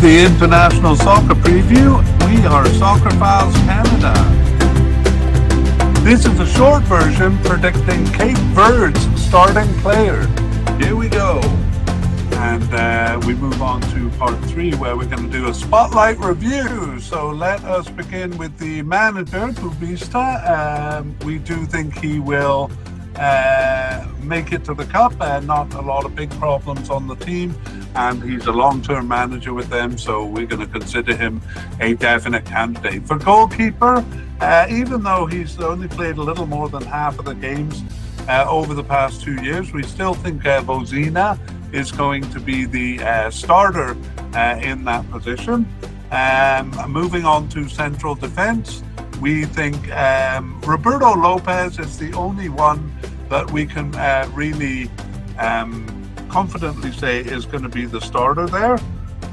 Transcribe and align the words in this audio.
the 0.00 0.24
International 0.24 0.96
Soccer 0.96 1.34
Preview. 1.34 1.98
We 2.26 2.46
are 2.46 2.64
Soccerphiles 2.64 3.52
Canada. 3.66 4.14
This 6.00 6.24
is 6.24 6.40
a 6.40 6.46
short 6.46 6.82
version 6.84 7.36
predicting 7.40 8.06
Cape 8.12 8.38
Verde's 8.56 8.98
starting 9.22 9.68
player. 9.80 10.26
Here 10.78 10.96
we 10.96 11.10
go. 11.10 11.40
And 12.32 12.72
uh, 12.72 13.20
we 13.26 13.34
move 13.34 13.60
on 13.60 13.82
to 13.92 14.08
part 14.16 14.42
three 14.46 14.72
where 14.76 14.96
we're 14.96 15.04
going 15.04 15.30
to 15.30 15.38
do 15.38 15.48
a 15.48 15.52
spotlight 15.54 16.18
review. 16.18 16.98
So 16.98 17.28
let 17.28 17.62
us 17.64 17.90
begin 17.90 18.38
with 18.38 18.56
the 18.56 18.80
manager, 18.80 19.48
Bubista. 19.48 20.48
Um, 20.48 21.14
we 21.26 21.36
do 21.36 21.66
think 21.66 21.98
he 21.98 22.20
will 22.20 22.70
uh, 23.16 23.79
make 24.30 24.52
it 24.52 24.64
to 24.64 24.74
the 24.74 24.84
cup. 24.84 25.20
and 25.20 25.48
not 25.48 25.74
a 25.74 25.80
lot 25.80 26.04
of 26.04 26.14
big 26.14 26.30
problems 26.38 26.88
on 26.88 27.08
the 27.08 27.16
team, 27.16 27.52
and 27.96 28.22
he's 28.22 28.46
a 28.46 28.52
long-term 28.52 29.08
manager 29.08 29.52
with 29.52 29.68
them, 29.68 29.98
so 29.98 30.24
we're 30.24 30.46
going 30.46 30.64
to 30.64 30.72
consider 30.78 31.16
him 31.16 31.42
a 31.80 31.94
definite 31.94 32.44
candidate 32.44 33.04
for 33.08 33.18
goalkeeper. 33.18 34.04
Uh, 34.40 34.66
even 34.70 35.02
though 35.02 35.26
he's 35.26 35.58
only 35.60 35.88
played 35.88 36.16
a 36.16 36.22
little 36.22 36.46
more 36.46 36.68
than 36.68 36.82
half 36.82 37.18
of 37.18 37.24
the 37.24 37.34
games 37.34 37.82
uh, 38.28 38.46
over 38.48 38.72
the 38.72 38.84
past 38.84 39.20
two 39.20 39.34
years, 39.42 39.72
we 39.72 39.82
still 39.82 40.14
think 40.14 40.46
uh, 40.46 40.62
Vozinha 40.62 41.36
is 41.74 41.90
going 41.90 42.22
to 42.30 42.38
be 42.38 42.66
the 42.66 43.02
uh, 43.02 43.30
starter 43.30 43.96
in 44.62 44.84
that 44.84 45.04
position. 45.10 45.66
Um, 46.12 46.70
moving 46.88 47.24
on 47.24 47.48
to 47.48 47.68
central 47.68 48.14
defence. 48.14 48.84
We 49.20 49.44
think 49.44 49.76
um, 49.92 50.60
Roberto 50.62 51.14
Lopes 51.14 51.80
is 51.80 51.98
the 51.98 52.12
only 52.14 52.48
one 52.48 52.80
that 53.30 53.50
we 53.50 53.64
can 53.64 53.94
uh, 53.94 54.28
really 54.34 54.90
um, 55.38 55.86
confidently 56.28 56.92
say 56.92 57.20
is 57.20 57.46
going 57.46 57.62
to 57.62 57.68
be 57.68 57.86
the 57.86 58.00
starter 58.00 58.46
there. 58.46 58.78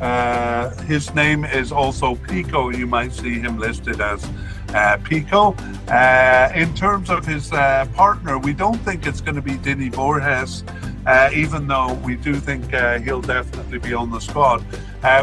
Uh, 0.00 0.74
his 0.82 1.14
name 1.14 1.44
is 1.44 1.72
also 1.72 2.14
Pico. 2.14 2.68
You 2.68 2.86
might 2.86 3.12
see 3.12 3.38
him 3.38 3.58
listed 3.58 4.00
as 4.00 4.28
uh, 4.74 4.98
Pico. 5.02 5.54
Uh, 5.88 6.52
in 6.54 6.74
terms 6.74 7.08
of 7.08 7.24
his 7.24 7.50
uh, 7.52 7.86
partner, 7.94 8.38
we 8.38 8.52
don't 8.52 8.76
think 8.78 9.06
it's 9.06 9.22
going 9.22 9.36
to 9.36 9.42
be 9.42 9.56
Dinney 9.56 9.90
Borges, 9.90 10.64
uh, 11.06 11.30
even 11.32 11.66
though 11.66 11.94
we 12.04 12.16
do 12.16 12.34
think 12.34 12.74
uh, 12.74 12.98
he'll 12.98 13.22
definitely 13.22 13.78
be 13.78 13.94
on 13.94 14.10
the 14.10 14.20
squad. 14.20 14.62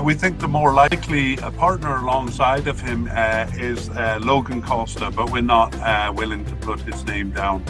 we 0.04 0.16
think 0.16 0.40
the 0.40 0.48
more 0.48 0.74
likely 0.74 1.36
partner 1.58 1.98
alongside 1.98 2.68
of 2.68 2.80
him 2.80 3.08
is 3.54 3.90
Logan 4.22 4.64
Costa, 4.64 5.12
but 5.12 5.32
we're 5.32 5.42
not 5.42 5.72
willing 6.16 6.44
to 6.46 6.56
put 6.56 6.80
his 6.80 7.06
name 7.06 7.30
down 7.30 7.64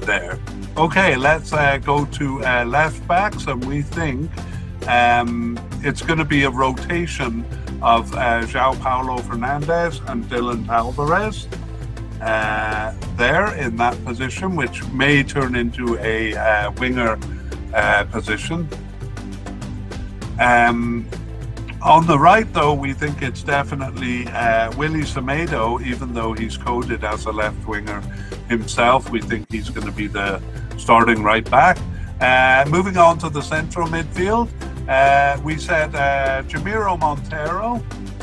there. 0.00 0.38
Okay, 0.76 1.16
let's 1.16 1.50
go 1.84 2.04
to 2.04 2.38
left 2.64 3.06
backs, 3.06 3.46
and 3.46 3.64
we 3.64 3.82
think 3.82 4.30
um, 4.88 5.58
it's 5.82 6.02
going 6.02 6.18
to 6.18 6.24
be 6.24 6.44
a 6.44 6.50
rotation 6.50 7.44
of 7.82 8.12
uh, 8.14 8.42
João 8.42 8.78
Paulo 8.80 9.18
Fernandes 9.18 10.00
and 10.10 10.24
Dylan 10.24 10.68
Alvarez 10.68 11.46
uh, 12.20 12.94
there 13.16 13.54
in 13.54 13.76
that 13.76 14.02
position, 14.04 14.56
which 14.56 14.84
may 14.88 15.22
turn 15.22 15.54
into 15.54 15.96
a 15.98 16.34
uh, 16.34 16.70
winger 16.72 17.18
uh, 17.74 18.04
position. 18.04 18.68
Um, 20.40 21.08
on 21.82 22.06
the 22.06 22.18
right, 22.18 22.52
though, 22.52 22.74
we 22.74 22.92
think 22.92 23.22
it's 23.22 23.42
definitely 23.42 24.26
uh, 24.28 24.76
Willy 24.76 25.02
Semedo, 25.02 25.84
even 25.84 26.12
though 26.12 26.32
he's 26.32 26.56
coded 26.56 27.04
as 27.04 27.26
a 27.26 27.32
left 27.32 27.66
winger 27.68 28.00
himself. 28.48 29.10
We 29.10 29.20
think 29.20 29.50
he's 29.50 29.70
going 29.70 29.86
to 29.86 29.92
be 29.92 30.08
the 30.08 30.42
starting 30.76 31.22
right 31.22 31.48
back. 31.48 31.78
Uh, 32.20 32.64
moving 32.68 32.96
on 32.96 33.18
to 33.18 33.30
the 33.30 33.40
central 33.40 33.86
midfield, 33.86 34.48
uh, 34.88 35.40
we 35.42 35.56
said 35.56 35.94
uh, 35.94 36.42
Jamiro 36.44 36.98
Monteiro 36.98 37.80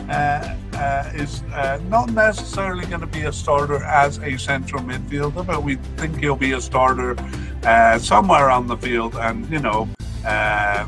uh, 0.09 0.55
uh 0.77 1.09
is 1.15 1.41
uh, 1.53 1.79
not 1.87 2.11
necessarily 2.11 2.85
going 2.87 2.99
to 2.99 3.07
be 3.07 3.21
a 3.21 3.31
starter 3.31 3.81
as 3.83 4.19
a 4.19 4.37
central 4.37 4.83
midfielder, 4.83 5.45
but 5.45 5.63
we 5.63 5.75
think 5.95 6.19
he'll 6.19 6.35
be 6.35 6.51
a 6.51 6.61
starter 6.61 7.15
somewhere 7.99 8.49
on 8.49 8.67
the 8.67 8.75
field, 8.77 9.15
and 9.15 9.49
you 9.49 9.59
know. 9.59 9.87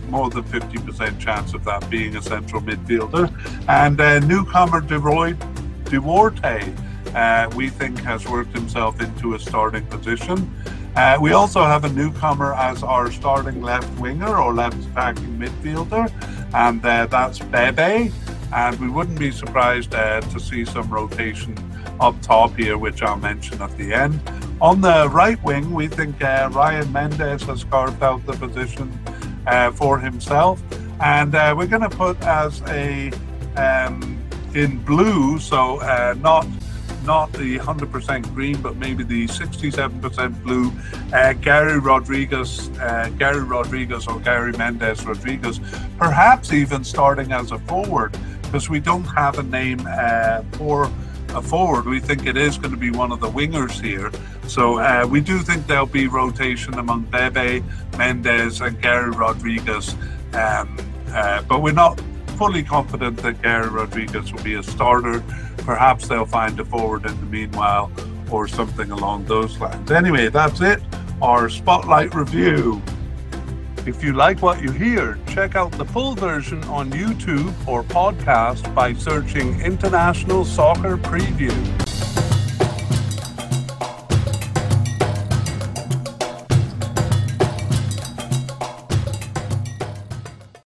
More 0.10 0.30
than 0.30 0.44
50% 0.44 1.20
chance 1.20 1.54
of 1.54 1.64
that 1.66 1.90
being 1.90 2.16
a 2.16 2.22
central 2.22 2.62
midfielder. 2.62 3.32
And 3.68 3.98
newcomer 4.28 4.82
Deroy 4.82 5.36
Duarte, 5.86 6.74
we 7.56 7.70
think, 7.70 8.00
has 8.00 8.28
worked 8.28 8.54
himself 8.54 9.02
into 9.02 9.36
a 9.36 9.40
starting 9.40 9.86
position. 9.88 10.54
Uh, 10.98 11.16
we 11.22 11.32
also 11.32 11.64
have 11.64 11.86
a 11.86 11.90
newcomer 11.90 12.56
as 12.56 12.82
our 12.82 13.12
starting 13.12 13.62
left 13.62 13.88
winger 14.00 14.36
or 14.36 14.52
left 14.52 14.84
attacking 14.88 15.38
midfielder, 15.38 16.12
and 16.56 16.84
uh, 16.84 17.06
that's 17.06 17.38
Bebe. 17.38 18.12
And 18.52 18.80
we 18.80 18.90
wouldn't 18.90 19.20
be 19.20 19.30
surprised 19.30 19.94
uh, 19.94 20.22
to 20.22 20.40
see 20.40 20.66
some 20.66 20.90
rotation 20.90 21.56
up 22.00 22.20
top 22.24 22.56
here, 22.56 22.80
which 22.80 23.04
I'll 23.04 23.16
mention 23.16 23.62
at 23.62 23.78
the 23.78 23.94
end. 23.94 24.20
On 24.60 24.82
the 24.82 25.08
right 25.10 25.42
wing, 25.44 25.72
we 25.72 25.88
think 25.88 26.20
uh, 26.24 26.50
Ryan 26.52 26.92
Mendes 26.92 27.44
has 27.44 27.64
carved 27.64 28.02
out 28.02 28.26
the 28.26 28.34
position 28.34 28.92
uh, 29.48 29.72
for 29.72 29.98
himself, 30.00 30.62
and 31.02 31.34
uh, 31.34 31.54
we're 31.58 31.68
going 31.68 31.90
to 31.90 31.96
put 31.96 32.22
as 32.22 32.62
a 32.68 33.12
um, 33.56 34.22
in 34.54 34.78
blue, 34.84 35.40
so 35.40 35.78
not 36.22 36.46
not 37.08 37.32
the 37.32 37.58
100% 37.58 38.34
green, 38.36 38.62
but 38.62 38.76
maybe 38.76 39.02
the 39.02 39.26
67% 39.28 40.44
blue. 40.44 40.72
Uh, 41.14 41.32
Garry 41.34 41.80
Rodrigues, 41.80 42.70
uh, 42.80 43.10
Garry 43.18 43.44
Rodrigues 43.44 44.08
or 44.08 44.20
Garry 44.20 44.52
Mendes 44.52 45.06
Rodrigues, 45.06 45.60
perhaps 45.98 46.52
even 46.52 46.84
starting 46.84 47.32
as 47.32 47.52
a 47.52 47.60
forward, 47.60 48.16
because 48.44 48.70
we 48.70 48.82
don't 48.82 49.06
have 49.06 49.40
a 49.40 49.44
name 49.44 49.80
uh, 49.88 50.44
for 50.52 50.92
a 51.38 51.42
forward. 51.42 51.86
We 51.86 52.00
think 52.00 52.26
it 52.26 52.36
is 52.36 52.58
going 52.58 52.72
to 52.72 52.78
be 52.78 52.92
one 52.92 53.12
of 53.12 53.20
the 53.20 53.30
wingers 53.30 53.80
here. 53.82 54.12
So 54.48 54.80
uh, 54.80 55.08
we 55.10 55.22
do 55.22 55.40
think 55.40 55.68
there'll 55.68 55.86
be 55.86 56.08
rotation 56.08 56.74
among 56.76 57.04
Bebe, 57.04 57.64
Mendes, 57.98 58.62
and 58.62 58.82
Garry 58.82 59.12
Rodrigues. 59.12 59.94
Um, 60.34 60.78
uh, 61.10 61.42
but 61.44 61.62
we're 61.62 61.74
not 61.74 62.02
fully 62.38 62.64
confident 62.64 63.18
that 63.18 63.42
Garry 63.42 63.70
Rodrigues 63.70 64.34
will 64.34 64.44
be 64.44 64.56
a 64.56 64.64
starter. 64.64 65.24
Perhaps 65.58 66.08
they'll 66.08 66.26
find 66.26 66.60
a 66.60 66.66
forward 66.66 67.06
in 67.06 67.20
the 67.20 67.26
meanwhile 67.26 67.92
or 68.32 68.48
something 68.48 68.92
along 68.92 69.26
those 69.26 69.58
lines. 69.60 69.92
Anyway, 69.92 70.30
that's 70.30 70.62
it. 70.62 70.82
Our 71.22 71.50
spotlight 71.50 72.14
review. 72.14 72.82
If 73.88 74.04
you 74.04 74.12
like 74.12 74.42
what 74.42 74.62
you 74.62 74.70
hear, 74.70 75.18
check 75.30 75.56
out 75.56 75.72
the 75.72 75.86
full 75.86 76.14
version 76.14 76.62
on 76.66 76.92
YouTube 76.92 77.54
or 77.66 77.84
podcast 77.84 78.76
by 78.76 78.92
searching 78.92 79.62
International 79.62 80.44
Soccer 80.44 80.98
Preview. 80.98 81.87